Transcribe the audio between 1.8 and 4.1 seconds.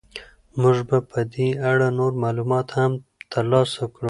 نور معلومات هم ترلاسه کړو.